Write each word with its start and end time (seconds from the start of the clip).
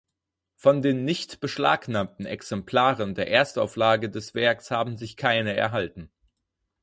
Von 0.55 0.81
den 0.81 1.05
nicht 1.05 1.41
beschlagnahmten 1.41 2.25
Exemplaren 2.25 3.13
der 3.13 3.27
Erstauflage 3.29 4.09
des 4.09 4.33
Werks 4.33 4.71
haben 4.71 4.97
sich 4.97 5.15
keine 5.15 5.55
erhalten. 5.55 6.09